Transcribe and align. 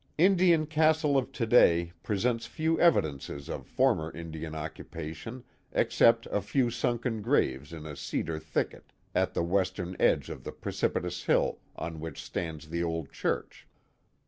Indian 0.17 0.65
Castle 0.65 1.15
of 1.15 1.31
to 1.33 1.45
day 1.45 1.91
presents 2.01 2.47
few 2.47 2.79
evidences 2.79 3.49
of 3.51 3.67
former 3.67 4.09
Indian 4.11 4.55
occupation 4.55 5.43
except 5.73 6.25
a 6.31 6.41
few 6.41 6.71
sunken 6.71 7.21
graves 7.21 7.71
in 7.71 7.85
a 7.85 7.95
cedar 7.95 8.39
thicket 8.39 8.93
at 9.13 9.35
the 9.35 9.43
western 9.43 9.95
edge 9.99 10.31
of 10.31 10.43
the 10.43 10.51
precipitous 10.51 11.25
hill 11.25 11.59
on 11.75 11.99
which 11.99 12.23
stands 12.23 12.69
the 12.69 12.81
old 12.83 13.11
church. 13.11 13.67